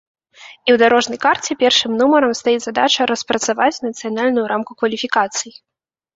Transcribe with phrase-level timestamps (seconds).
[0.37, 5.51] І ў дарожнай карце першым нумарам стаіць задача распрацаваць нацыянальную рамку кваліфікацый.